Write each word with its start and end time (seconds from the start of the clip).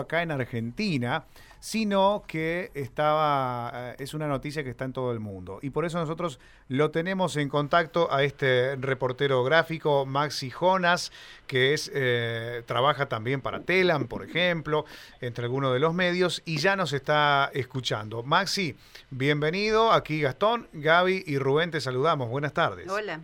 acá 0.00 0.22
en 0.22 0.30
Argentina, 0.30 1.24
sino 1.58 2.22
que 2.28 2.70
estaba 2.74 3.72
eh, 3.74 3.96
es 3.98 4.14
una 4.14 4.28
noticia 4.28 4.62
que 4.62 4.70
está 4.70 4.84
en 4.84 4.92
todo 4.92 5.10
el 5.10 5.18
mundo. 5.18 5.58
Y 5.60 5.70
por 5.70 5.84
eso 5.84 5.98
nosotros 5.98 6.38
lo 6.68 6.92
tenemos 6.92 7.36
en 7.36 7.48
contacto 7.48 8.06
a 8.12 8.22
este 8.22 8.76
reportero 8.76 9.42
gráfico 9.42 10.06
Maxi 10.06 10.50
Jonas 10.50 11.10
que 11.48 11.74
es 11.74 11.90
eh, 11.92 12.62
trabaja 12.66 13.06
también 13.06 13.40
para 13.40 13.62
Telam 13.62 14.06
por 14.06 14.22
ejemplo 14.22 14.84
entre 15.20 15.46
algunos 15.46 15.72
de 15.72 15.80
los 15.80 15.94
medios 15.94 16.42
y 16.44 16.58
ya 16.58 16.76
nos 16.76 16.92
está 16.92 17.50
escuchando. 17.52 18.22
Maxi 18.22 18.76
bienvenido. 19.10 19.90
Aquí 19.90 20.20
Gastón 20.20 20.68
Gaby 20.74 21.24
y 21.26 21.38
Rubén 21.38 21.72
te 21.72 21.80
saludamos. 21.80 22.28
Buenas 22.28 22.52
tardes. 22.52 22.88
Hola. 22.88 23.20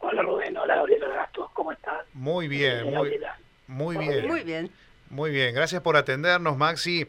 Hola 0.00 0.22
Rubén. 0.22 0.56
Hola 0.56 0.74
Gabriela 0.74 1.06
Gastón 1.06 1.46
cómo 1.52 1.70
estás 1.70 2.04
muy 2.14 2.48
bien 2.48 2.92
muy, 2.92 3.16
muy 3.68 3.96
bien. 3.96 4.26
muy 4.26 4.42
bien 4.42 4.72
muy 5.14 5.30
bien, 5.30 5.54
gracias 5.54 5.80
por 5.80 5.96
atendernos, 5.96 6.56
Maxi. 6.56 7.06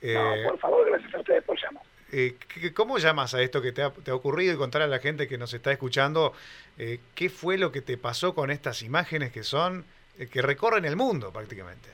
Eh, 0.00 0.14
no, 0.14 0.50
por 0.50 0.58
favor, 0.58 0.86
gracias 0.90 1.14
a 1.14 1.20
ustedes 1.20 1.44
por 1.44 1.60
llamar. 1.60 1.82
Eh, 2.10 2.36
¿Cómo 2.74 2.98
llamas 2.98 3.34
a 3.34 3.42
esto 3.42 3.60
que 3.60 3.72
te 3.72 3.82
ha, 3.82 3.92
ocurrido 4.14 4.54
y 4.54 4.56
contar 4.56 4.82
a 4.82 4.86
la 4.86 4.98
gente 4.98 5.28
que 5.28 5.38
nos 5.38 5.52
está 5.52 5.70
escuchando 5.70 6.32
eh, 6.78 6.98
qué 7.14 7.28
fue 7.28 7.58
lo 7.58 7.70
que 7.70 7.82
te 7.82 7.98
pasó 7.98 8.34
con 8.34 8.50
estas 8.50 8.82
imágenes 8.82 9.32
que 9.32 9.42
son, 9.42 9.84
eh, 10.18 10.28
que 10.28 10.40
recorren 10.40 10.86
el 10.86 10.96
mundo 10.96 11.30
prácticamente? 11.30 11.88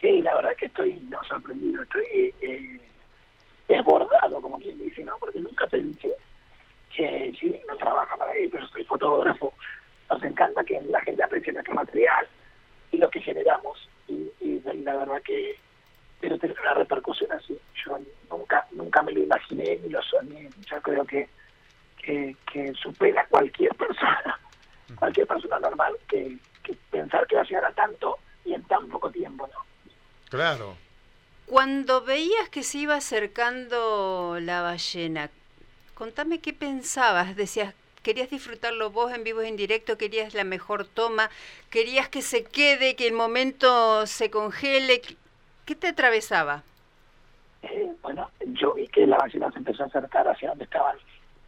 Sí, 0.00 0.20
la 0.22 0.34
verdad 0.34 0.56
que 0.56 0.66
estoy 0.66 0.94
no, 1.08 1.22
sorprendido, 1.24 1.82
estoy 1.82 2.34
eh, 2.40 2.80
desbordado, 3.68 4.40
como 4.42 4.58
quien 4.58 4.78
dice, 4.78 5.04
¿no? 5.04 5.16
Porque 5.18 5.40
nunca 5.40 5.66
pensé 5.68 6.12
que 6.94 7.32
si 7.38 7.60
no 7.68 7.76
trabaja 7.76 8.16
para 8.16 8.32
ahí, 8.32 8.48
pero 8.48 8.66
soy 8.68 8.84
fotógrafo, 8.84 9.54
nos 10.10 10.22
encanta 10.24 10.64
que 10.64 10.80
la 10.82 11.00
gente 11.02 11.22
aprecie 11.22 11.52
nuestro 11.52 11.74
material 11.74 12.26
y 12.90 12.96
lo 12.96 13.08
que 13.10 13.20
generamos 13.20 13.88
y, 14.08 14.60
la 14.84 14.96
verdad 14.96 15.22
que 15.22 15.56
pero 16.20 16.38
tener 16.38 16.58
una 16.60 16.74
repercusión 16.74 17.30
así. 17.32 17.56
Yo 17.84 17.98
nunca 18.30 18.66
nunca 18.72 19.02
me 19.02 19.12
lo 19.12 19.22
imaginé 19.22 19.78
ni 19.82 19.88
lo 19.90 20.02
soñé. 20.02 20.48
Yo 20.70 20.80
creo 20.82 21.04
que 21.04 21.28
que, 22.02 22.72
supera 22.80 23.26
cualquier 23.26 23.74
persona 23.74 24.40
cualquier 24.98 25.26
persona 25.26 25.58
normal 25.60 25.94
que, 26.08 26.38
pensar 26.90 27.26
que 27.26 27.36
va 27.36 27.42
a 27.42 27.44
llegar 27.44 27.66
a 27.66 27.72
tanto 27.72 28.16
y 28.46 28.54
en 28.54 28.62
tan 28.64 28.88
poco 28.88 29.10
tiempo 29.10 29.46
no 29.46 29.60
claro. 30.30 30.76
Cuando 31.44 32.02
veías 32.02 32.48
que 32.48 32.62
se 32.62 32.78
iba 32.78 32.94
acercando 32.94 34.38
la 34.40 34.62
ballena 34.62 35.30
contame 35.98 36.38
qué 36.40 36.52
pensabas. 36.52 37.34
Decías 37.34 37.74
querías 38.02 38.30
disfrutarlo 38.30 38.90
vos 38.90 39.12
en 39.12 39.24
vivo 39.24 39.42
y 39.42 39.48
en 39.48 39.56
directo, 39.56 39.98
querías 39.98 40.34
la 40.34 40.44
mejor 40.44 40.84
toma, 40.86 41.30
querías 41.70 42.08
que 42.08 42.22
se 42.22 42.44
quede, 42.44 42.96
que 42.96 43.06
el 43.06 43.14
momento 43.14 44.06
se 44.06 44.30
congele. 44.30 45.02
¿Qué 45.64 45.74
te 45.74 45.88
atravesaba? 45.88 46.62
Eh, 47.62 47.92
bueno, 48.02 48.30
yo 48.40 48.74
vi 48.74 48.86
que 48.88 49.06
la 49.06 49.18
ballena 49.18 49.50
se 49.50 49.58
empezó 49.58 49.82
a 49.82 49.86
acercar 49.86 50.28
hacia 50.28 50.50
donde 50.50 50.64
estaban 50.64 50.96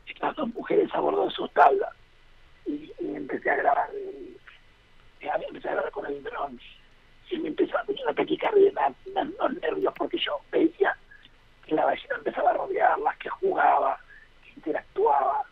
estas 0.07 0.37
dos 0.37 0.53
mujeres 0.55 0.89
a 0.93 1.01
bordo 1.01 1.27
de 1.27 1.31
sus 1.31 1.51
tablas 1.53 1.95
y, 2.67 2.93
empecé 3.01 3.51
a 3.51 3.57
grabar 3.57 3.91
y, 3.95 4.37
empecé 5.47 5.69
a 5.69 5.73
grabar 5.73 5.91
con 5.93 6.07
el 6.07 6.23
dron 6.23 6.61
y 7.31 7.39
me 7.39 7.49
empezó 7.49 7.79
a 7.79 7.85
tener 7.85 8.03
una 8.03 8.15
taquicardia, 8.15 8.73
los 9.15 9.55
nervios 9.63 9.95
porque 9.97 10.19
yo 10.19 10.41
veía 10.51 10.97
que 11.65 11.75
la 11.75 11.85
ballena 11.85 12.17
empezaba 12.17 12.51
a 12.51 12.55
rodearlas, 12.55 13.17
que 13.19 13.29
jugaba, 13.29 14.01
que 14.43 14.51
interactuaba 14.57 15.45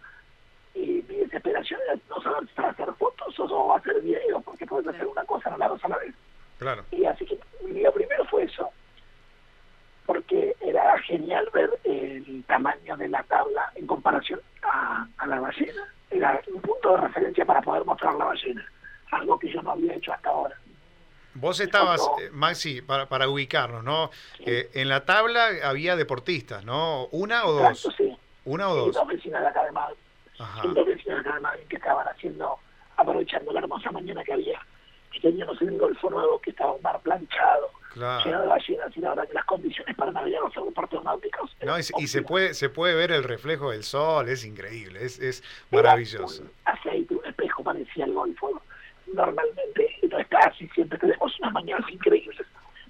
y 0.78 1.04
mi 1.08 1.16
desesperación 1.16 1.80
era 1.86 1.98
no 2.08 2.22
saber 2.22 2.48
si 2.54 2.62
hacer 2.62 2.94
fotos 2.94 3.34
o 3.38 3.74
hacer 3.74 4.00
videos, 4.00 4.42
porque 4.44 4.66
puedes 4.66 4.86
hacer 4.86 5.06
una 5.06 5.24
cosa, 5.24 5.50
no 5.50 5.58
la 5.58 5.68
dos 5.68 5.84
a 5.84 5.88
la 5.88 5.98
vez. 5.98 6.14
Claro. 6.58 6.84
Y 6.92 7.04
así 7.04 7.24
que 7.26 7.38
lo 7.64 7.92
primero 7.92 8.24
fue 8.26 8.44
eso, 8.44 8.70
porque 10.06 10.54
era 10.60 10.98
genial 11.02 11.48
ver 11.52 11.70
el 11.84 12.44
tamaño 12.46 12.96
de 12.96 13.08
la 13.08 13.22
tabla 13.24 13.72
en 13.74 13.86
comparación 13.86 14.40
a, 14.62 15.06
la 15.26 15.40
ballena. 15.40 15.82
Era 16.10 16.40
un 16.52 16.60
punto 16.62 16.92
de 16.92 16.96
referencia 16.98 17.44
para 17.44 17.60
poder 17.60 17.84
mostrar 17.84 18.14
la 18.14 18.26
ballena, 18.26 18.64
algo 19.10 19.38
que 19.38 19.52
yo 19.52 19.60
no 19.62 19.72
había 19.72 19.94
hecho 19.94 20.12
hasta 20.12 20.30
ahora. 20.30 20.56
Vos 21.34 21.60
estabas, 21.60 22.00
eh, 22.20 22.30
Maxi, 22.32 22.82
para, 22.82 23.08
para 23.08 23.28
ubicarnos, 23.28 23.84
¿no? 23.84 24.10
Eh, 24.40 24.70
en 24.74 24.88
la 24.88 25.04
tabla 25.04 25.50
había 25.62 25.94
deportistas, 25.94 26.64
¿no? 26.64 27.06
¿Una 27.12 27.44
o 27.44 27.52
dos? 27.52 27.94
sí. 27.96 28.16
¿Una 28.44 28.70
o 28.70 28.74
dos? 28.74 29.06
vecinas 29.06 29.42
de 29.42 29.48
acá 29.48 29.64
de 29.64 29.72
Madrid 29.72 29.98
vecinos 30.86 31.20
acá 31.20 31.34
de 31.34 31.40
Madrid 31.40 31.64
que 31.68 31.76
estaban 31.76 32.06
haciendo, 32.06 32.58
aprovechando 32.96 33.52
la 33.52 33.60
hermosa 33.60 33.90
mañana 33.90 34.22
que 34.24 34.32
había, 34.32 34.60
que 35.12 35.20
teníamos 35.20 35.60
en 35.62 35.68
el 35.68 35.78
Golfo 35.78 36.10
Nuevo, 36.10 36.40
que 36.40 36.50
estaba 36.50 36.72
un 36.72 36.82
mar 36.82 37.00
planchado, 37.02 37.70
lleno 37.94 38.42
de 38.42 38.46
ballenas, 38.46 38.96
y 38.96 39.00
la 39.00 39.10
verdad 39.10 39.28
que 39.28 39.34
las 39.34 39.44
condiciones 39.44 39.96
para 39.96 40.12
navegar 40.12 40.42
los 40.42 40.56
aeropuertos 40.56 41.04
náuticos... 41.04 41.56
No, 41.62 41.78
y, 41.78 41.82
se 41.82 42.22
puede 42.22 42.54
se 42.54 42.68
puede 42.68 42.94
ver 42.94 43.10
el 43.12 43.24
reflejo 43.24 43.70
del 43.70 43.82
sol, 43.82 44.28
es 44.28 44.44
increíble, 44.44 45.04
es, 45.04 45.18
es 45.18 45.42
maravilloso. 45.70 46.42
Un 46.42 46.50
aceite, 46.64 47.14
un 47.14 47.24
espejo 47.24 47.64
parecía 47.64 48.04
el 48.04 48.12
Golfo. 48.12 48.62
Normalmente 49.12 49.96
no 50.10 50.18
está 50.18 50.38
así, 50.38 50.68
siempre 50.68 50.98
tenemos 50.98 51.38
unas 51.40 51.52
mañanas 51.52 51.90
increíbles, 51.90 52.46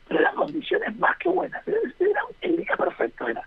pero 0.07 0.21
las 0.21 0.35
condiciones 0.35 0.97
más 0.99 1.17
que 1.19 1.29
buenas. 1.29 1.67
Era 1.67 2.21
el 2.41 2.57
día 2.57 2.77
perfecto, 2.77 3.29
era 3.29 3.47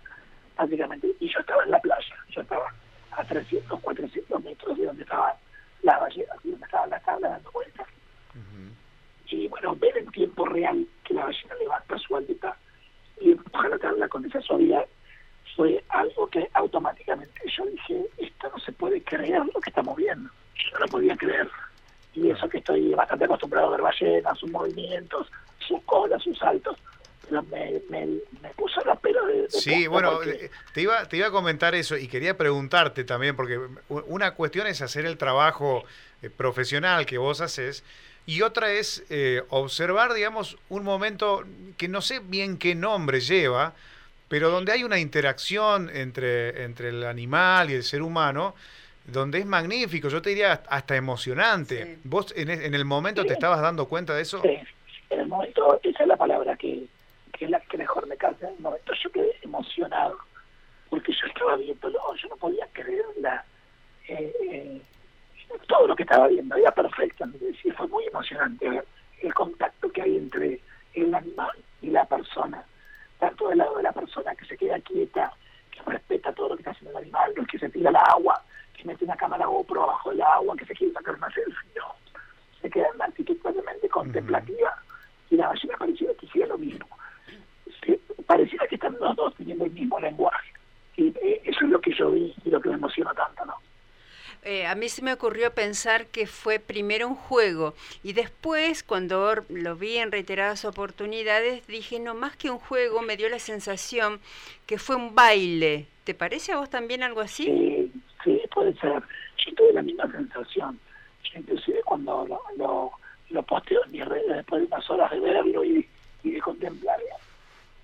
básicamente. 0.56 1.08
Y 1.20 1.28
yo 1.28 1.40
estaba 1.40 1.64
en 1.64 1.70
la 1.70 1.80
playa, 1.80 2.16
yo 2.28 2.40
estaba 2.40 2.72
a 3.12 3.24
300, 3.24 3.80
400 3.80 4.42
metros 4.42 4.78
de 4.78 4.86
donde 4.86 5.02
estaban 5.02 5.34
las 5.82 6.00
ballenas, 6.00 6.36
donde 6.42 6.64
estaban 6.64 6.90
las 6.90 7.02
tablas 7.04 7.32
dando 7.32 7.50
vueltas. 7.52 7.86
Y 9.26 9.48
bueno, 9.48 9.74
ver 9.76 9.96
en 9.96 10.10
tiempo 10.10 10.44
real 10.44 10.86
que 11.04 11.14
la 11.14 11.24
ballena 11.24 11.54
levanta 11.54 11.98
su 11.98 12.14
aleta 12.16 12.54
y 13.18 13.32
empuja 13.32 13.68
la 13.70 13.78
tabla 13.78 14.08
con 14.08 14.24
esa 14.26 14.42
suavidad 14.42 14.84
fue 15.56 15.82
algo 15.88 16.26
que 16.28 16.48
automáticamente 16.52 17.40
yo 17.46 17.64
dije, 17.64 18.06
esto 18.18 18.50
no 18.50 18.58
se 18.58 18.72
puede 18.72 19.02
creer 19.02 19.42
lo 19.54 19.60
que 19.60 19.70
estamos 19.70 19.96
viendo. 19.96 20.30
Yo 20.54 20.70
no 20.72 20.80
lo 20.80 20.86
podía 20.86 21.16
creer. 21.16 21.48
Y 22.14 22.28
eso 22.30 22.46
que 22.48 22.58
estoy 22.82 22.94
bastante 22.94 23.24
acostumbrado 23.24 23.68
a 23.68 23.70
ver 23.70 23.82
ballenas, 23.82 24.38
sus 24.38 24.50
movimientos, 24.50 25.28
sus 25.66 25.82
colas, 25.84 26.22
sus 26.22 26.38
saltos, 26.38 26.76
me, 27.30 27.80
me, 27.88 28.50
puso 28.56 28.80
la 28.84 28.98
de, 29.02 29.46
Sí, 29.48 29.86
bueno, 29.86 30.22
eh, 30.22 30.50
te, 30.74 30.82
iba, 30.82 31.08
te 31.08 31.16
iba 31.16 31.28
a 31.28 31.30
comentar 31.30 31.74
eso 31.74 31.96
y 31.96 32.08
quería 32.08 32.36
preguntarte 32.36 33.04
también, 33.04 33.36
porque 33.36 33.58
una 33.88 34.34
cuestión 34.34 34.66
es 34.66 34.82
hacer 34.82 35.06
el 35.06 35.16
trabajo 35.16 35.84
eh, 36.20 36.28
profesional 36.28 37.06
que 37.06 37.16
vos 37.18 37.40
haces 37.40 37.84
y 38.26 38.42
otra 38.42 38.72
es 38.72 39.04
eh, 39.08 39.42
observar, 39.48 40.12
digamos, 40.12 40.58
un 40.68 40.84
momento 40.84 41.44
que 41.76 41.88
no 41.88 42.02
sé 42.02 42.20
bien 42.20 42.58
qué 42.58 42.74
nombre 42.74 43.20
lleva, 43.20 43.74
pero 44.28 44.50
donde 44.50 44.72
hay 44.72 44.84
una 44.84 44.98
interacción 44.98 45.90
entre, 45.94 46.64
entre 46.64 46.90
el 46.90 47.04
animal 47.04 47.70
y 47.70 47.74
el 47.74 47.82
ser 47.82 48.02
humano, 48.02 48.54
donde 49.04 49.38
es 49.38 49.46
magnífico, 49.46 50.08
yo 50.08 50.22
te 50.22 50.30
diría 50.30 50.62
hasta 50.68 50.96
emocionante. 50.96 51.98
¿Vos 52.04 52.32
en, 52.36 52.50
en, 52.50 52.74
el 52.74 52.84
momento 52.84 53.24
te 53.24 53.32
estabas 53.32 53.60
dando 53.60 53.86
cuenta 53.86 54.14
de 54.14 54.22
eso? 54.22 54.40
Sí, 54.42 54.58
en 55.10 55.20
el 55.20 55.26
momento, 55.26 55.80
esa 55.82 56.02
es 56.02 56.08
la 56.08 56.16
palabra 56.16 56.56
que, 56.56 56.86
que 57.32 57.44
es 57.46 57.50
la 57.50 57.60
que 57.60 57.78
mejor 57.78 58.06
me 58.06 58.16
calza 58.16 58.48
en 58.48 58.54
el 58.54 58.60
momento. 58.60 58.92
Yo 59.02 59.10
quedé 59.10 59.36
emocionado, 59.42 60.18
porque 60.90 61.12
yo 61.12 61.26
estaba 61.26 61.56
viéndolo, 61.56 61.98
yo 62.16 62.28
no 62.28 62.36
podía 62.36 62.66
creer 62.72 63.04
la, 63.20 63.44
eh, 64.08 64.32
eh, 64.50 64.82
todo 65.66 65.86
lo 65.86 65.96
que 65.96 66.02
estaba 66.02 66.28
viendo, 66.28 66.56
era 66.56 66.70
perfecto, 66.70 67.24
fue 67.76 67.88
muy 67.88 68.04
emocionante 68.06 68.68
ver 68.68 68.84
el 69.22 69.34
contacto 69.34 69.90
que 69.90 70.02
hay 70.02 70.16
entre 70.16 70.60
el 70.94 71.14
animal 71.14 71.52
y 71.80 71.90
la 71.90 72.04
persona, 72.04 72.64
tanto 73.18 73.48
del 73.48 73.58
lado 73.58 73.76
de 73.76 73.82
la 73.82 73.92
persona 73.92 74.34
que 74.34 74.44
se 74.44 74.56
queda 74.56 74.80
quieta, 74.80 75.32
que 75.70 75.80
respeta 75.90 76.32
todo 76.32 76.50
lo 76.50 76.56
que 76.56 76.62
está 76.62 76.72
haciendo 76.72 76.98
el 76.98 77.04
animal, 77.04 77.32
el 77.36 77.46
que 77.46 77.58
se 77.58 77.68
tira 77.70 77.90
al 77.90 77.96
agua, 77.96 78.42
que 78.76 78.84
mete 78.84 79.04
una 79.04 79.16
cámara 79.16 79.46
GoPro 79.46 79.84
abajo 79.84 80.10
del 80.10 80.22
agua, 80.42 80.56
que 80.56 80.66
se 80.66 80.74
quiere 80.74 80.92
sacar 80.92 81.14
una 81.14 81.30
selfie, 81.30 81.70
no, 81.76 81.94
se 82.60 82.70
queda 82.70 82.88
en 82.88 82.94
una 82.96 83.04
actitud 83.06 83.36
totalmente 83.36 83.88
contemplativa 83.88 84.74
y 85.30 85.36
la 85.36 85.48
ballena 85.48 85.76
parecía 85.78 86.14
que 86.14 86.26
hiciera 86.26 86.48
lo 86.48 86.58
mismo 86.58 86.86
pareciera 88.32 88.66
que 88.66 88.76
están 88.76 88.96
los 88.98 89.14
dos 89.14 89.34
teniendo 89.36 89.66
el 89.66 89.72
mismo 89.72 90.00
lenguaje. 90.00 90.52
Y 90.96 91.08
eh, 91.08 91.42
eso 91.44 91.64
es 91.64 91.70
lo 91.70 91.80
que 91.80 91.92
yo 91.94 92.10
vi 92.10 92.34
y 92.44 92.50
lo 92.50 92.60
que 92.60 92.70
me 92.70 92.76
emociona 92.76 93.12
tanto, 93.14 93.44
¿no? 93.44 93.54
Eh, 94.44 94.66
a 94.66 94.74
mí 94.74 94.88
se 94.88 95.02
me 95.02 95.12
ocurrió 95.12 95.52
pensar 95.52 96.06
que 96.06 96.26
fue 96.26 96.58
primero 96.58 97.06
un 97.06 97.14
juego 97.14 97.74
y 98.02 98.12
después, 98.12 98.82
cuando 98.82 99.44
lo 99.48 99.76
vi 99.76 99.98
en 99.98 100.10
reiteradas 100.10 100.64
oportunidades, 100.64 101.64
dije, 101.68 102.00
no, 102.00 102.14
más 102.14 102.36
que 102.36 102.50
un 102.50 102.58
juego, 102.58 103.02
me 103.02 103.16
dio 103.16 103.28
la 103.28 103.38
sensación 103.38 104.18
que 104.66 104.78
fue 104.78 104.96
un 104.96 105.14
baile. 105.14 105.86
¿Te 106.02 106.14
parece 106.14 106.52
a 106.52 106.56
vos 106.56 106.70
también 106.70 107.04
algo 107.04 107.20
así? 107.20 107.44
Sí, 107.44 107.92
sí 108.24 108.40
puede 108.52 108.74
ser. 108.80 109.02
Yo 109.44 109.54
tuve 109.54 109.72
la 109.72 109.82
misma 109.82 110.10
sensación. 110.10 110.78
Yo 111.24 111.40
inclusive 111.40 111.82
cuando 111.84 112.26
lo, 112.26 112.40
lo, 112.56 112.92
lo 113.30 113.42
posteo 113.44 113.84
en 113.84 113.92
mis 113.92 114.04
redes 114.04 114.36
después 114.36 114.62
de 114.62 114.66
unas 114.66 114.90
horas 114.90 115.10
de 115.10 115.20
verlo 115.20 115.64
y, 115.64 115.88
y 116.22 116.30
de 116.32 116.40
contemplarlo, 116.40 117.06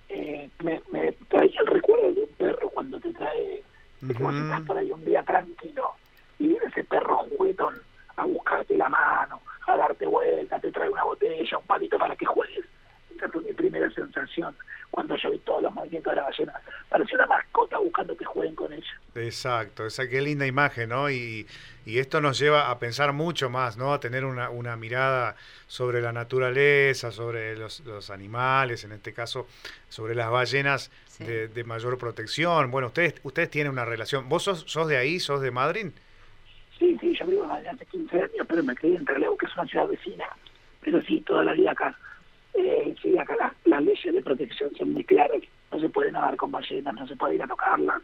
eh, 0.09 0.49
me, 0.63 0.81
me, 0.91 1.11
traía 1.27 1.59
el 1.61 1.67
recuerdo 1.67 2.11
de 2.13 2.21
un 2.21 2.29
perro 2.37 2.69
cuando 2.69 2.99
te 2.99 3.13
trae, 3.13 3.63
uh 4.01 4.13
como 4.13 4.31
si 4.31 4.39
estás 4.39 4.61
por 4.61 4.77
ahí 4.77 4.91
un 4.91 5.03
día 5.05 5.23
tranquilo 5.23 5.91
y 6.39 6.47
viene 6.47 6.65
ese 6.67 6.83
perro 6.85 7.17
juguetón 7.37 7.75
a 8.15 8.25
buscarte 8.25 8.77
la 8.77 8.89
mano, 8.89 9.41
a 9.67 9.77
darte 9.77 10.05
vuelta, 10.05 10.59
te 10.59 10.71
trae 10.71 10.89
una 10.89 11.03
botella, 11.03 11.57
un 11.57 11.65
palito 11.65 11.97
para 11.97 12.15
que 12.15 12.25
juegues. 12.25 12.65
Esa 13.15 13.27
fue 13.29 13.41
mi 13.43 13.53
primera 13.53 13.89
sensación. 13.91 14.55
cuando 14.91 15.15
yo 15.17 15.29
vi 15.31 15.37
todos 15.39 15.61
los 15.63 15.73
movimientos 15.73 16.11
de 16.11 16.15
la 16.17 16.23
ballena. 16.23 16.53
Parecía 16.89 17.15
una 17.17 17.27
mascota 17.27 17.77
buscando 17.77 18.17
que 18.17 18.25
jueguen 18.25 18.55
con 18.55 18.73
ella. 18.73 18.99
Exacto, 19.15 19.85
esa 19.85 20.07
qué 20.09 20.19
linda 20.21 20.47
imagen, 20.47 20.89
¿no? 20.89 21.09
Y, 21.11 21.45
y 21.85 21.99
esto 21.99 22.21
nos 22.21 22.39
lleva 22.39 22.71
a 22.71 22.79
pensar 22.79 23.13
mucho 23.13 23.49
más, 23.51 23.77
¿no? 23.77 23.93
A 23.93 23.99
tener 23.99 24.25
una, 24.25 24.49
una 24.49 24.75
mirada 24.75 25.35
sobre 25.67 26.01
la 26.01 26.11
naturaleza, 26.11 27.11
sobre 27.11 27.55
los, 27.55 27.81
los, 27.81 28.09
animales, 28.09 28.83
en 28.83 28.91
este 28.93 29.13
caso, 29.13 29.47
sobre 29.89 30.15
las 30.15 30.29
ballenas 30.31 30.91
Sí. 31.05 31.25
de, 31.25 31.47
de 31.49 31.63
mayor 31.65 31.97
protección. 31.97 32.71
Bueno, 32.71 32.87
ustedes 32.87 33.13
ustedes 33.23 33.49
tienen 33.49 33.73
una 33.73 33.83
relación. 33.85 34.29
¿Vos 34.29 34.43
sos, 34.43 34.63
sos 34.67 34.87
de 34.87 34.95
ahí, 34.97 35.19
sos 35.19 35.41
de 35.41 35.51
Madrid? 35.51 35.87
Sí, 36.79 36.97
sí, 37.01 37.13
yo 37.19 37.25
vivo 37.27 37.43
hace 37.51 37.85
15 37.85 38.15
años, 38.15 38.47
pero 38.47 38.63
me 38.63 38.73
crié 38.73 38.95
en 38.95 39.03
Trelew, 39.05 39.35
que 39.37 39.45
es 39.45 39.53
una 39.57 39.65
ciudad 39.67 39.87
vecina. 39.87 40.25
Pero 40.81 41.01
sí, 41.01 41.19
toda 41.27 41.43
la 41.43 41.51
vida 41.53 41.71
acá. 41.71 41.93
Eh, 42.53 42.95
sí, 43.01 43.17
acá 43.17 43.35
las, 43.35 43.53
las 43.65 43.83
leyes 43.83 44.13
de 44.13 44.21
protección 44.21 44.73
son 44.75 44.93
muy 44.93 45.03
claras. 45.03 45.41
No 45.71 45.79
se 45.79 45.89
puede 45.89 46.11
nadar 46.11 46.35
con 46.35 46.51
ballenas, 46.51 46.93
no 46.93 47.07
se 47.07 47.15
puede 47.15 47.35
ir 47.35 47.43
a 47.43 47.47
tocarlas, 47.47 48.01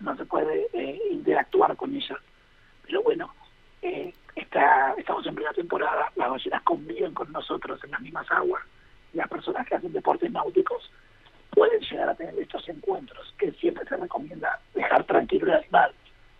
no 0.00 0.16
se 0.16 0.24
puede 0.24 0.68
eh, 0.72 1.00
interactuar 1.10 1.76
con 1.76 1.94
ellas. 1.94 2.18
Pero 2.86 3.02
bueno, 3.02 3.32
eh, 3.82 4.12
está, 4.34 4.94
estamos 4.96 5.26
en 5.26 5.34
plena 5.34 5.52
temporada, 5.52 6.10
las 6.16 6.30
ballenas 6.30 6.62
conviven 6.62 7.14
con 7.14 7.30
nosotros 7.32 7.82
en 7.84 7.90
las 7.90 8.00
mismas 8.00 8.30
aguas. 8.30 8.62
Las 9.12 9.28
personas 9.28 9.66
que 9.66 9.76
hacen 9.76 9.92
deportes 9.92 10.30
náuticos 10.30 10.90
pueden 11.50 11.80
llegar 11.80 12.08
a 12.08 12.14
tener 12.14 12.36
estos 12.38 12.68
encuentros, 12.68 13.32
que 13.38 13.52
siempre 13.52 13.84
se 13.86 13.96
recomienda 13.96 14.60
dejar 14.74 15.04
tranquilo 15.04 15.46
el 15.46 15.58
animal, 15.58 15.92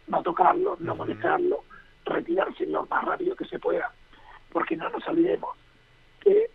no 0.08 0.22
tocarlo, 0.22 0.76
no 0.80 0.96
molestarlo, 0.96 1.64
retirarse 2.04 2.66
lo 2.66 2.84
más 2.86 3.04
rápido 3.04 3.36
que 3.36 3.44
se 3.44 3.58
pueda, 3.58 3.92
porque 4.50 4.76
no 4.76 4.88
nos 4.90 5.06
olvidemos 5.06 5.56
que 6.20 6.50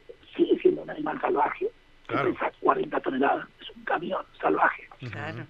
animal 1.10 1.22
salvaje, 1.22 1.66
que 2.08 2.14
Claro. 2.14 2.34
pesa 2.34 2.52
40 2.62 3.00
toneladas, 3.02 3.48
es 3.62 3.70
un 3.76 3.84
camión 3.84 4.26
salvaje. 4.42 4.88
Claro. 5.12 5.46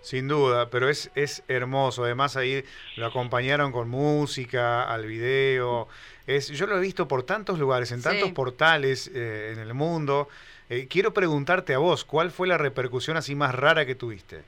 Sin 0.00 0.28
duda, 0.28 0.70
pero 0.70 0.88
es, 0.88 1.10
es 1.14 1.42
hermoso. 1.48 2.04
Además 2.04 2.36
ahí 2.36 2.64
lo 2.96 3.06
acompañaron 3.06 3.72
con 3.72 3.88
música, 3.88 4.84
al 4.84 5.06
video. 5.06 5.88
Es, 6.26 6.48
yo 6.48 6.66
lo 6.66 6.78
he 6.78 6.80
visto 6.80 7.08
por 7.08 7.24
tantos 7.24 7.58
lugares, 7.58 7.90
en 7.92 7.98
Sí. 7.98 8.04
tantos 8.04 8.30
portales 8.32 9.10
eh, 9.14 9.50
en 9.52 9.58
el 9.58 9.74
mundo. 9.74 10.28
Eh, 10.70 10.86
quiero 10.88 11.12
preguntarte 11.12 11.74
a 11.74 11.78
vos, 11.78 12.04
¿cuál 12.04 12.30
fue 12.30 12.46
la 12.46 12.58
repercusión 12.58 13.16
así 13.16 13.34
más 13.34 13.54
rara 13.54 13.84
que 13.86 13.94
tuviste? 13.94 14.42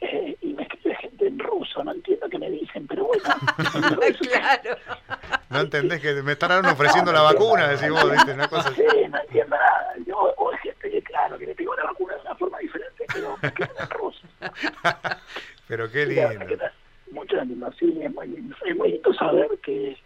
Eh, 0.00 0.36
y 0.40 0.52
me 0.54 0.62
escribe 0.62 0.94
gente 0.96 1.26
en 1.26 1.38
ruso, 1.38 1.82
no 1.84 1.92
entiendo 1.92 2.28
qué 2.30 2.38
me 2.38 2.50
dicen, 2.50 2.86
pero 2.86 3.04
bueno. 3.06 3.22
claro. 4.20 4.76
¿No 5.50 5.60
entendés 5.60 6.00
que 6.00 6.14
me 6.22 6.32
están 6.32 6.64
ofreciendo 6.66 7.12
la 7.12 7.22
vacuna? 7.22 7.68
Decís 7.68 7.90
vos, 7.90 8.10
¿viste? 8.10 8.32
Una 8.32 8.48
cosa 8.48 8.72
sé, 8.72 9.08
no 9.08 9.18
entiendo 9.18 9.56
nada. 9.56 9.94
Yo, 10.06 10.32
o 10.36 10.50
gente 10.62 10.90
que, 10.90 11.02
claro, 11.02 11.36
que 11.38 11.46
le 11.46 11.54
pegó 11.56 11.74
la 11.76 11.84
vacuna 11.84 12.14
de 12.14 12.20
una 12.20 12.34
forma 12.36 12.58
diferente, 12.58 13.04
pero 13.12 13.36
quedo 13.54 13.74
en 13.80 13.90
ruso. 13.90 14.20
Pero 15.66 15.90
qué 15.90 16.06
Sí, 16.06 16.14
lindo. 16.14 16.46
que 16.46 16.58
Mucho 17.10 17.40
ánimo, 17.40 17.70
sí, 17.72 17.98
es 18.00 18.14
muy 18.14 18.28
lindo. 18.28 18.56
Es 18.64 18.76
muy 18.76 18.92
lindo 18.92 19.12
saber 19.14 19.48
que, 19.62 19.96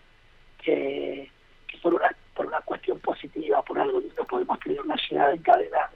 que, 0.63 1.31
que 1.69 1.79
por, 1.79 1.95
una, 1.95 2.11
por 2.35 2.47
una 2.47 2.61
cuestión 2.63 2.99
positiva, 3.01 3.63
por 3.63 3.79
algo 3.79 4.01
lindo, 4.01 4.25
podemos 4.25 4.59
tener 4.61 4.81
una 4.81 4.97
llegada 4.97 5.33
en 5.35 5.43
cadena 5.43 5.91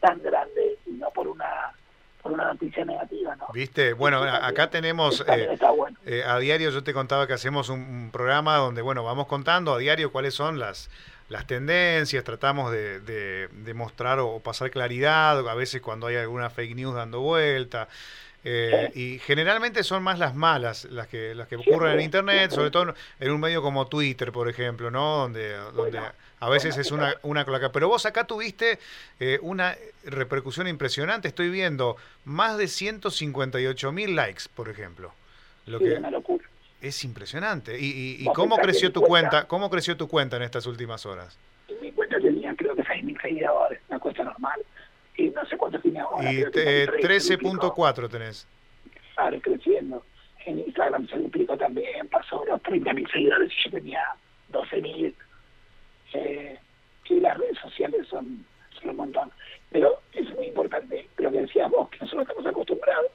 tan 0.00 0.22
grande 0.22 0.78
y 0.86 0.92
no 0.92 1.10
por 1.10 1.28
una 1.28 1.72
por 2.24 2.32
una 2.32 2.46
noticia 2.46 2.84
negativa, 2.86 3.36
¿no? 3.36 3.46
¿Viste? 3.52 3.92
Bueno, 3.92 4.22
acá 4.22 4.70
tenemos... 4.70 5.22
eh, 5.28 5.48
está 5.52 5.70
bueno. 5.70 5.96
Eh, 6.06 6.24
a 6.26 6.38
diario 6.38 6.70
yo 6.70 6.82
te 6.82 6.94
contaba 6.94 7.26
que 7.26 7.34
hacemos 7.34 7.68
un, 7.68 7.80
un 7.80 8.10
programa 8.10 8.56
donde, 8.56 8.80
bueno, 8.80 9.04
vamos 9.04 9.26
contando 9.26 9.74
a 9.74 9.78
diario 9.78 10.10
cuáles 10.10 10.32
son 10.32 10.58
las, 10.58 10.88
las 11.28 11.46
tendencias, 11.46 12.24
tratamos 12.24 12.72
de, 12.72 13.00
de- 13.00 13.48
de 13.48 13.74
mostrar 13.74 14.20
o 14.20 14.40
pasar 14.40 14.70
claridad, 14.70 15.46
a 15.46 15.54
veces 15.54 15.82
cuando 15.82 16.06
hay 16.06 16.16
alguna 16.16 16.48
fake 16.48 16.74
news 16.74 16.94
dando 16.94 17.20
vuelta. 17.20 17.88
Eh, 18.44 18.90
y 18.94 19.18
generalmente 19.20 19.82
son 19.82 20.02
más 20.02 20.18
las 20.18 20.34
malas 20.34 20.84
las 20.90 21.08
que 21.08 21.34
las 21.34 21.48
que 21.48 21.56
ocurren 21.56 21.94
en 21.94 22.00
internet, 22.02 22.50
sobre 22.50 22.70
todo 22.70 22.94
en 23.20 23.30
un 23.30 23.40
medio 23.40 23.62
como 23.62 23.86
Twitter, 23.86 24.32
por 24.32 24.48
ejemplo, 24.48 24.90
¿no? 24.90 25.16
Donde, 25.16 25.54
donde 25.74 26.00
a 26.40 26.48
veces 26.50 26.76
es 26.76 26.92
una, 26.92 27.14
una 27.22 27.44
cloaca. 27.46 27.72
Pero 27.72 27.88
vos 27.88 28.04
acá 28.04 28.24
tuviste 28.26 28.78
eh, 29.18 29.38
una 29.40 29.74
repercusión 30.04 30.68
impresionante. 30.68 31.28
Estoy 31.28 31.48
viendo 31.48 31.96
más 32.26 32.58
de 32.58 32.68
158 32.68 33.92
mil 33.92 34.14
likes, 34.14 34.44
por 34.54 34.68
ejemplo. 34.68 35.12
Lo 35.66 35.78
que, 35.78 35.94
una 35.94 36.10
locura. 36.10 36.44
es 36.82 37.02
impresionante. 37.04 37.78
¿Y, 37.80 37.86
y- 37.86 38.16
y 38.22 38.32
cómo 38.34 38.56
creció 38.58 38.92
tu 38.92 39.00
cuenta- 39.00 39.30
cuenta? 39.30 39.48
¿Cómo 39.48 39.70
creció 39.70 39.96
tu 39.96 40.06
cuenta 40.08 40.36
en 40.36 40.42
estas 40.42 40.66
últimas 40.66 41.06
horas? 41.06 41.38
Mi 41.80 41.90
cuenta 41.92 42.18
tenía 42.20 42.54
creo 42.56 42.74
que 42.76 42.82
6.000 42.82 43.22
seguidores, 43.22 43.80
una 43.88 43.98
cuesta 43.98 44.22
normal. 44.24 44.60
Y 45.16 45.30
no 45.30 45.44
sé 45.46 45.56
cuánto 45.56 45.78
tenía 45.80 46.02
ahora. 46.02 46.32
Y 46.32 46.44
que 46.50 46.82
eh, 46.82 46.86
con 46.86 47.00
13 47.00 47.34
y 47.34 47.36
pico. 47.36 47.50
13.4 47.74 48.08
tenés. 48.10 48.46
Claro, 49.14 49.40
creciendo. 49.40 50.04
En 50.46 50.58
Instagram 50.58 51.08
se 51.08 51.16
duplicó 51.18 51.56
también, 51.56 52.06
pasó 52.08 52.44
los 52.44 52.60
30.000 52.62 53.10
seguidores 53.12 53.50
y 53.52 53.64
yo 53.64 53.70
tenía 53.70 54.02
12.000. 54.52 55.14
Eh, 56.14 56.58
sí, 57.08 57.20
las 57.20 57.38
redes 57.38 57.58
sociales 57.58 58.06
son, 58.08 58.44
son 58.80 58.90
un 58.90 58.96
montón. 58.96 59.30
Pero 59.70 60.00
es 60.12 60.28
muy 60.34 60.46
importante 60.46 61.08
lo 61.18 61.30
que 61.32 61.40
decías 61.42 61.70
vos, 61.70 61.88
que 61.90 61.98
nosotros 62.00 62.28
estamos 62.28 62.46
acostumbrados. 62.46 63.06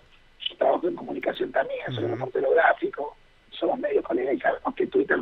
Yo 0.50 0.56
trabajo 0.58 0.88
en 0.88 0.96
comunicación 0.96 1.52
también, 1.52 1.80
soy 1.94 2.06
Ujú. 2.06 2.14
reportero 2.16 2.52
gráfico, 2.52 3.16
somos 3.52 3.78
medio 3.80 4.02
colegas 4.04 4.36
y 4.36 4.40
sabemos 4.40 4.74
que 4.76 4.88
Twitter, 4.88 5.20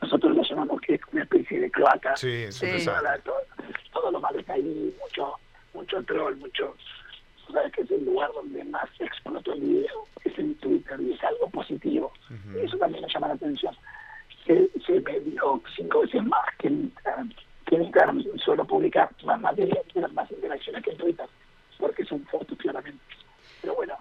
nosotros 0.00 0.34
lo 0.36 0.42
llamamos 0.42 0.80
que 0.80 0.94
es 0.94 1.00
una 1.12 1.22
especie 1.24 1.60
de 1.60 1.70
cloaca. 1.70 2.16
Sí, 2.16 2.50
Sí. 2.50 2.66
Todo, 3.24 3.34
todo 3.92 4.10
lo 4.12 4.20
malo 4.20 4.38
está 4.38 4.54
ahí, 4.54 4.96
mucho, 5.92 6.04
troll, 6.06 6.36
mucho... 6.36 6.76
Sabes 7.52 7.72
que 7.72 7.80
es 7.82 7.90
el 7.90 8.04
lugar 8.04 8.30
donde 8.32 8.62
más 8.64 8.88
explotó 9.00 9.52
el 9.54 9.60
video, 9.60 10.06
es 10.24 10.38
en 10.38 10.54
Twitter, 10.56 11.00
y 11.00 11.14
es 11.14 11.24
algo 11.24 11.50
positivo. 11.50 12.12
Y 12.54 12.64
eso 12.64 12.76
también 12.78 13.02
nos 13.02 13.12
llama 13.12 13.26
la 13.26 13.34
atención. 13.34 13.74
Se, 14.46 14.70
se 14.86 15.00
me 15.00 15.18
dio 15.18 15.60
cinco 15.74 16.02
veces 16.02 16.22
más 16.22 16.44
que 16.60 16.68
en 16.68 16.82
Instagram. 16.84 17.32
Que 17.66 17.74
en 17.74 17.82
Instagram 17.82 18.22
suelo 18.44 18.64
publicar 18.64 19.10
más 19.24 19.40
material, 19.40 19.82
más 20.12 20.30
interacciones 20.30 20.84
que 20.84 20.90
en 20.92 20.98
Twitter, 20.98 21.26
porque 21.78 22.04
son 22.04 22.24
fotos 22.26 22.56
claramente. 22.56 23.02
Pero 23.62 23.74
bueno, 23.74 23.94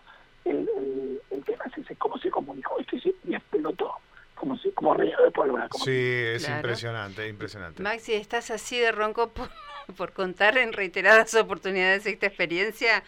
el, 0.46 0.70
el, 0.78 1.22
el 1.32 1.44
tema 1.44 1.64
es 1.72 1.78
ese, 1.80 1.96
cómo 1.96 2.20
se 2.20 2.30
comunicó 2.30 2.78
esto 2.80 2.98
y 2.98 3.02
se 3.02 3.16
y 3.24 3.34
explotó, 3.34 3.96
como, 4.36 4.56
si, 4.60 4.70
como 4.74 4.94
relleno 4.94 5.24
de 5.24 5.32
pólvora. 5.32 5.68
Como 5.70 5.86
Sí, 5.86 5.92
es 5.92 6.44
Claro. 6.46 6.60
impresionante, 6.60 7.28
impresionante. 7.28 7.82
Maxi, 7.82 8.14
¿estás 8.14 8.52
así 8.52 8.78
de 8.80 8.92
ronco 8.92 9.30
por, 9.30 9.50
por 9.98 10.14
contar 10.14 10.58
en 10.58 10.74
reiteradas 10.74 11.34
oportunidades 11.36 12.06
esta 12.06 12.28
experiencia? 12.28 13.04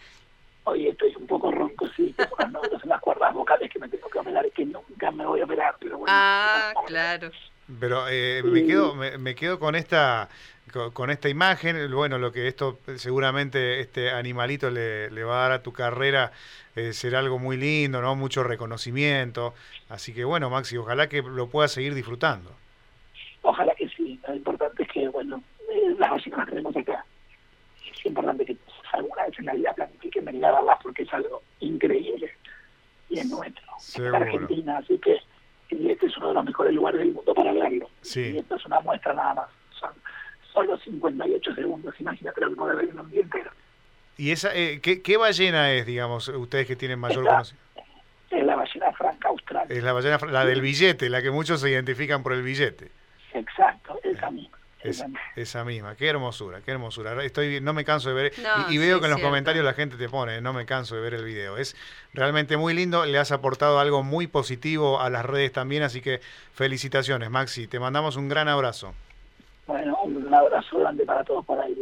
Oye, 0.64 0.90
estoy 0.90 1.14
un 1.16 1.26
poco 1.26 1.50
ronco, 1.50 1.88
sí, 1.96 2.14
tengo 2.16 2.36
unas 2.38 2.52
nódulos 2.52 2.82
en 2.82 2.88
las 2.88 3.00
cuerdas 3.00 3.34
vocales 3.34 3.70
que 3.70 3.78
me 3.80 3.88
tengo 3.88 4.08
que 4.08 4.18
operar 4.18 4.48
que 4.52 4.64
nunca 4.64 5.10
me 5.10 5.26
voy 5.26 5.40
a 5.40 5.44
operar, 5.44 5.74
pero 5.80 5.98
bueno. 5.98 6.12
Ah, 6.14 6.72
vamos 6.74 6.76
a 6.76 6.80
ver. 6.80 7.18
claro. 7.18 7.32
Pero 7.80 8.04
eh, 8.08 8.42
me 8.44 8.66
quedo 8.66 8.94
me, 8.94 9.18
me 9.18 9.34
quedo 9.34 9.58
con 9.58 9.74
esta 9.74 10.28
con, 10.92 11.10
esta 11.10 11.28
imagen. 11.28 11.90
Bueno, 11.92 12.18
lo 12.18 12.32
que 12.32 12.48
esto 12.48 12.78
seguramente 12.96 13.80
este 13.80 14.10
animalito 14.10 14.70
le, 14.70 15.10
le 15.10 15.24
va 15.24 15.38
a 15.38 15.42
dar 15.48 15.52
a 15.52 15.62
tu 15.62 15.72
carrera 15.72 16.32
eh, 16.74 16.92
será 16.92 17.18
algo 17.18 17.38
muy 17.38 17.56
lindo, 17.56 18.00
¿no? 18.00 18.14
Mucho 18.14 18.42
reconocimiento. 18.42 19.54
Así 19.88 20.14
que 20.14 20.24
bueno, 20.24 20.48
Maxi, 20.48 20.76
ojalá 20.76 21.08
que 21.08 21.22
lo 21.22 21.48
puedas 21.48 21.72
seguir 21.72 21.94
disfrutando. 21.94 22.50
Ojalá 23.42 23.74
que 23.74 23.88
sí. 23.88 24.18
Lo 24.26 24.34
importante 24.34 24.84
es 24.84 24.88
que, 24.88 25.08
bueno, 25.08 25.42
las 25.98 26.10
ballenas 26.10 26.38
las 26.38 26.48
tenemos 26.48 26.76
acá. 26.76 27.04
Es 27.90 28.06
importante 28.06 28.44
que 28.44 28.56
alguna 28.92 29.24
vez 29.26 29.38
en 29.38 29.46
la 29.46 29.54
vida 29.54 29.72
planifiquen 29.74 30.24
venir 30.24 30.44
a 30.44 30.52
verlas 30.52 30.78
porque 30.82 31.02
es 31.02 31.12
algo 31.12 31.42
increíble 31.60 32.32
y 33.08 33.18
es 33.18 33.26
nuestro. 33.26 33.62
Es 33.78 33.84
Seguro. 33.84 34.16
Argentina, 34.16 34.78
así 34.78 34.98
que 34.98 35.18
y 35.70 35.90
este 35.90 36.06
es 36.06 36.16
uno 36.18 36.28
de 36.28 36.34
los 36.34 36.44
mejores 36.44 36.74
lugares 36.74 37.00
del 37.00 37.12
mundo 37.12 37.32
para 37.34 37.52
verlo. 37.52 37.88
Sí. 38.02 38.32
Y 38.34 38.38
esto 38.38 38.56
es 38.56 38.66
una 38.66 38.80
muestra 38.80 39.14
nada 39.14 39.34
más. 39.34 39.46
Son 39.80 39.90
solo 40.52 40.76
58 40.78 41.54
segundos. 41.54 41.94
Imagínate 41.98 42.40
lo 42.42 42.50
que 42.50 42.56
puede 42.56 42.76
ver 42.76 42.88
en 42.90 43.00
un 43.00 43.10
día 43.10 43.22
entero. 43.22 43.50
¿Y 44.18 44.30
esa 44.32 44.54
eh, 44.54 44.80
¿qué, 44.82 45.00
qué 45.00 45.16
ballena 45.16 45.72
es, 45.72 45.86
digamos, 45.86 46.28
ustedes 46.28 46.66
que 46.66 46.76
tienen 46.76 46.98
mayor 46.98 47.20
Esta- 47.24 47.30
conocimiento? 47.32 47.62
Es 48.30 48.44
la 48.44 48.56
ballena 48.56 48.92
franca 48.92 49.28
austral. 49.28 49.66
Es 49.72 49.82
la 49.82 49.92
ballena, 49.92 50.18
la 50.30 50.44
del 50.44 50.60
billete, 50.60 51.08
la 51.10 51.20
que 51.22 51.30
muchos 51.30 51.60
se 51.60 51.70
identifican 51.70 52.22
por 52.22 52.32
el 52.34 52.42
billete. 52.42 52.90
Exacto, 53.34 53.98
esa 54.02 54.30
misma. 54.30 54.58
Es- 54.84 54.96
esa 54.96 55.04
misma. 55.08 55.20
esa 55.36 55.64
misma, 55.64 55.96
qué 55.96 56.08
hermosura, 56.08 56.60
qué 56.64 56.70
hermosura. 56.72 57.22
Estoy, 57.24 57.60
no 57.60 57.72
me 57.72 57.84
canso 57.84 58.08
de 58.08 58.14
ver, 58.14 58.32
No, 58.42 58.70
y, 58.70 58.74
y 58.74 58.78
veo 58.78 58.96
sí, 58.96 59.00
que 59.00 59.06
en 59.06 59.10
los 59.10 59.18
cierto. 59.18 59.28
comentarios 59.28 59.64
la 59.64 59.74
gente 59.74 59.96
te 59.96 60.08
pone, 60.08 60.40
no 60.40 60.52
me 60.52 60.66
canso 60.66 60.94
de 60.96 61.00
ver 61.02 61.14
el 61.14 61.24
video. 61.24 61.56
Es 61.56 61.76
realmente 62.14 62.56
muy 62.56 62.74
lindo, 62.74 63.04
le 63.06 63.18
has 63.18 63.32
aportado 63.32 63.78
algo 63.78 64.02
muy 64.02 64.26
positivo 64.26 65.00
a 65.00 65.08
las 65.10 65.24
redes 65.24 65.52
también, 65.52 65.82
así 65.82 66.00
que 66.00 66.20
felicitaciones, 66.54 67.30
Maxi. 67.30 67.66
Te 67.68 67.78
mandamos 67.80 68.16
un 68.16 68.28
gran 68.28 68.48
abrazo. 68.48 68.94
Bueno, 69.66 69.96
un 70.02 70.34
abrazo 70.34 70.78
grande 70.80 71.04
para 71.06 71.22
todos 71.24 71.44
por 71.46 71.58
ahí. 71.60 71.76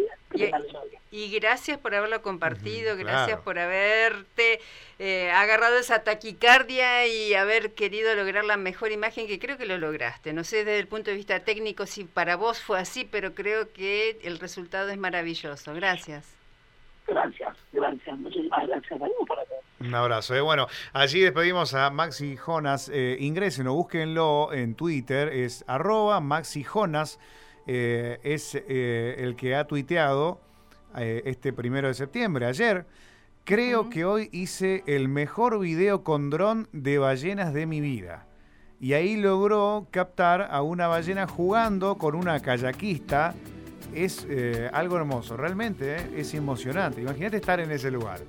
Y, 1.11 1.31
gracias 1.39 1.79
por 1.79 1.95
haberlo 1.95 2.23
compartido, 2.23 2.97
gracias 2.97 3.41
por 3.41 3.59
haberte 3.59 4.61
eh, 4.99 5.31
agarrado 5.33 5.79
esa 5.79 6.05
taquicardia 6.05 7.07
y 7.07 7.35
haber 7.35 7.75
querido 7.75 8.15
lograr 8.15 8.45
la 8.45 8.57
mejor 8.57 8.93
imagen 8.93 9.27
que 9.27 9.39
creo 9.39 9.59
que 9.59 9.67
lo 9.67 9.79
lograste. 9.79 10.33
No 10.33 10.45
sé 10.45 10.59
desde 10.59 10.79
el 10.79 10.87
punto 10.87 11.11
de 11.11 11.17
vista 11.17 11.41
técnico 11.41 11.87
si 11.87 12.05
para 12.05 12.37
vos 12.37 12.61
fue 12.61 12.79
así, 12.79 13.05
pero 13.05 13.35
creo 13.35 13.73
que 13.73 14.19
el 14.23 14.39
resultado 14.39 14.89
es 14.91 14.99
maravilloso. 14.99 15.75
Gracias. 15.75 16.41
Gracias, 17.07 17.57
gracias, 17.73 18.19
muchísimas 18.19 18.69
gracias. 18.69 19.01
Un 19.81 19.95
abrazo. 19.95 20.35
Eh. 20.35 20.41
Bueno, 20.43 20.67
allí 20.93 21.21
despedimos 21.21 21.73
a 21.75 21.91
Maxi 21.91 22.37
Jonas. 22.37 22.91
Eh, 22.93 23.17
ingresen 23.19 23.67
o 23.67 23.75
búsquenlo 23.75 24.53
en 24.53 24.75
Twitter. 24.75 25.29
Es 25.29 25.65
arroba 25.67 26.21
Maxi 26.21 26.63
Jonas. 26.63 27.19
Eh, 27.73 28.19
es 28.25 28.57
eh, 28.57 29.15
el 29.19 29.37
que 29.37 29.55
ha 29.55 29.65
tuiteado 29.65 30.41
este 30.97 31.53
primero 31.53 31.87
de 31.87 31.95
septiembre, 31.95 32.47
ayer. 32.47 32.85
Creo 33.45 33.89
que 33.91 34.05
hoy 34.05 34.29
hice 34.33 34.83
el 34.89 35.07
mejor 35.07 35.61
video 35.61 36.03
con 36.03 36.31
dron 36.31 36.69
de 36.73 36.99
ballenas 36.99 37.55
de 37.55 37.67
mi 37.67 37.81
vida. 37.81 38.27
Y 38.81 38.95
ahí 38.95 39.15
logró 39.15 39.87
captar 39.93 40.49
a 40.51 40.63
una 40.63 40.89
ballena 40.89 41.29
jugando 41.29 41.97
con 41.97 42.17
una 42.17 42.41
kayakista 42.41 43.37
es 43.95 44.27
eh, 44.29 44.69
algo 44.73 44.97
hermoso, 44.97 45.37
realmente 45.37 45.97
eh, 45.97 46.11
es 46.17 46.35
emocionante. 46.35 47.01
Imagínate 47.03 47.37
estar 47.37 47.61
en 47.61 47.71
ese 47.71 47.91
lugar. 47.91 48.21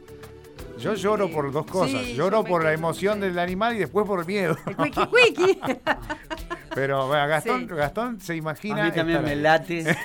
Yo 0.77 0.93
lloro 0.95 1.29
por 1.31 1.51
dos 1.51 1.65
cosas. 1.65 2.07
lloro 2.09 2.43
por 2.43 2.63
la 2.63 2.73
emoción 2.73 3.19
del 3.19 3.37
animal 3.39 3.75
y 3.75 3.79
después 3.79 4.05
por 4.05 4.19
el 4.19 4.25
miedo. 4.25 4.55
Pero 6.73 7.09
Gastón, 7.09 7.67
Gastón 7.67 8.21
se 8.21 8.35
imagina. 8.35 8.83
A 8.83 8.85
mí 8.85 8.91
también 8.91 9.23
me 9.23 9.35
late. 9.35 9.95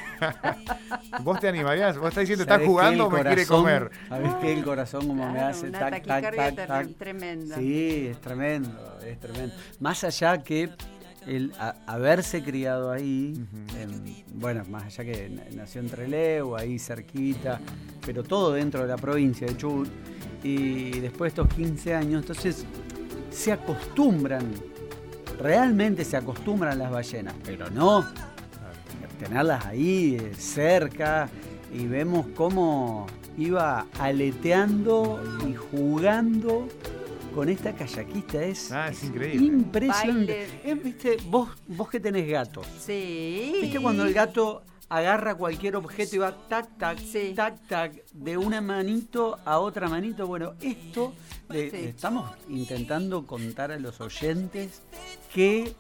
¿Vos 1.23 1.41
te 1.41 1.49
animarías? 1.49 1.97
¿Vos 1.99 2.09
estás 2.09 2.23
diciendo, 2.23 2.43
estás 2.43 2.63
jugando 2.63 3.07
o 3.07 3.11
me 3.11 3.23
quiere 3.23 3.47
comer? 3.47 3.91
¿Sabés 4.09 4.35
que 4.35 4.53
el 4.53 4.65
corazón 4.65 5.07
como 5.07 5.31
me 5.31 5.41
hace? 5.41 5.69
Una 5.69 5.79
tac, 5.79 6.05
tac, 6.05 6.35
tac, 6.35 6.67
tac. 6.67 6.89
Tremenda. 6.97 7.57
Sí, 7.57 8.09
es 8.11 8.21
tremendo, 8.21 8.99
es 9.05 9.19
tremendo. 9.21 9.55
Más 9.81 10.05
allá 10.05 10.43
que 10.43 10.71
el 11.27 11.53
haberse 11.87 12.43
criado 12.43 12.91
ahí, 12.93 13.35
bueno, 14.35 14.63
más 14.69 14.85
allá 14.85 15.05
que 15.05 15.29
nació 15.55 15.81
en 15.81 15.91
Trelew, 15.91 16.57
ahí 16.57 16.79
cerquita, 16.79 17.61
pero 18.05 18.23
todo 18.23 18.53
dentro 18.53 18.83
de 18.83 18.89
la 18.89 18.97
provincia 18.97 19.47
de 19.47 19.57
Chubut, 19.57 19.89
y 20.43 21.01
después 21.01 21.35
de 21.35 21.43
estos 21.43 21.57
15 21.57 21.95
años, 21.95 22.23
entonces 22.23 22.65
se 23.31 23.53
acostumbran, 23.53 24.53
realmente 25.39 26.05
se 26.05 26.17
acostumbran 26.17 26.79
las 26.79 26.91
ballenas, 26.91 27.35
pero 27.45 27.71
no 27.71 28.05
tenerlas 29.19 29.65
ahí 29.65 30.17
eh, 30.21 30.35
cerca 30.37 31.29
y 31.73 31.87
vemos 31.87 32.27
cómo 32.35 33.07
iba 33.37 33.87
aleteando 33.99 35.21
y 35.49 35.55
jugando 35.55 36.69
con 37.35 37.49
esta 37.51 37.75
kayakista 37.75 38.43
es, 38.43 38.73
ah, 38.73 38.89
es 38.89 39.05
increíble. 39.05 39.47
impresionante. 39.47 40.47
¿Viste? 40.83 41.17
Vos, 41.29 41.51
vos 41.67 41.91
que 41.91 42.01
tenés 42.01 42.27
gato. 42.29 42.63
Sí. 42.79 43.59
¿Viste 43.61 43.79
cuando 43.81 44.05
el 44.05 44.15
gato 44.15 44.63
agarra 44.89 45.35
cualquier 45.35 45.77
objeto 45.77 46.17
y 46.17 46.19
va 46.19 46.33
tac, 46.49 46.79
tac, 46.79 46.99
tac, 47.35 47.67
tac, 47.69 48.05
de 48.13 48.37
una 48.37 48.61
manito 48.61 49.39
a 49.45 49.59
otra 49.59 49.89
manito? 49.89 50.27
Bueno, 50.27 50.55
esto 50.61 51.13
estamos 51.51 52.31
intentando 52.49 53.27
contar 53.27 53.71
a 53.71 53.79
los 53.79 54.01
oyentes 54.01 54.83
qué, 55.33 55.75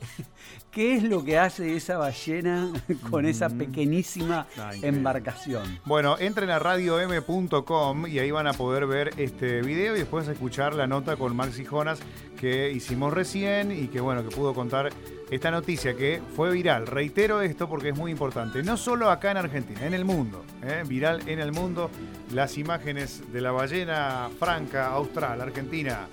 qué 0.70 0.94
es 0.94 1.02
lo 1.02 1.24
que 1.24 1.38
hace 1.38 1.76
esa 1.76 1.98
ballena 1.98 2.72
con 3.10 3.26
esa 3.26 3.48
pequeñísima 3.48 4.46
embarcación. 4.82 5.80
Bueno, 5.84 6.18
entren 6.18 6.50
a 6.50 6.58
radiom.com 6.58 8.06
y 8.06 8.18
ahí 8.18 8.30
van 8.30 8.46
a 8.46 8.52
poder 8.52 8.86
ver 8.86 9.10
este 9.16 9.62
video 9.62 9.96
y 9.96 10.00
después 10.00 10.28
escuchar 10.28 10.74
la 10.74 10.86
nota 10.86 11.16
con 11.16 11.34
Maxi 11.34 11.64
Jonas 11.64 12.00
que 12.36 12.70
hicimos 12.70 13.12
recién 13.12 13.72
y 13.72 13.88
que 13.88 14.00
bueno, 14.00 14.22
que 14.22 14.34
pudo 14.34 14.54
contar 14.54 14.90
esta 15.30 15.50
noticia 15.50 15.94
que 15.94 16.22
fue 16.34 16.50
viral. 16.50 16.86
Reitero 16.86 17.42
esto 17.42 17.68
porque 17.68 17.90
es 17.90 17.96
muy 17.96 18.10
importante. 18.10 18.62
No 18.62 18.76
solo 18.76 19.10
acá 19.10 19.30
en 19.32 19.38
Argentina, 19.38 19.84
en 19.84 19.94
el 19.94 20.04
mundo. 20.04 20.44
¿eh? 20.62 20.84
Viral 20.86 21.28
en 21.28 21.40
el 21.40 21.52
mundo. 21.52 21.90
Las 22.32 22.58
imágenes 22.58 23.32
de 23.32 23.40
la 23.40 23.50
ballena 23.50 24.30
franca 24.38 24.88
austral, 24.88 25.40
argentina. 25.40 26.06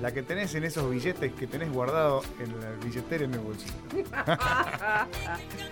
La 0.00 0.14
que 0.14 0.22
tenés 0.22 0.54
en 0.54 0.64
esos 0.64 0.90
billetes 0.90 1.32
que 1.32 1.46
tenés 1.46 1.70
guardado 1.70 2.22
en 2.38 2.50
el 2.50 2.78
billetero 2.82 3.24
en 3.24 3.34
el 3.34 3.40
bolsillo. 3.40 3.74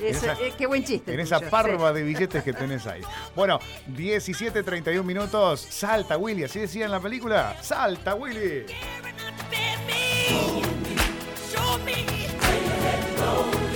Eh, 0.01 0.53
qué 0.57 0.67
buen 0.67 0.85
chiste. 0.85 1.13
En 1.13 1.21
esa 1.21 1.41
parva 1.41 1.93
de 1.93 2.03
billetes 2.03 2.43
que 2.45 2.53
tenés 2.53 2.87
ahí. 2.87 3.01
Bueno, 3.35 3.59
17.31 3.97 5.03
minutos. 5.03 5.61
Salta, 5.61 6.17
Willy. 6.17 6.45
Así 6.45 6.61
decía 6.61 6.85
en 6.85 6.93
la 6.93 7.01
película. 7.01 7.57
Salta, 7.63 8.15
Willy. 8.15 8.67
Show 10.29 10.61
me. 10.61 10.97
Show 11.51 11.79
me. 11.87 11.95
Way 12.43 13.01
to 13.01 13.17
go. 13.17 13.68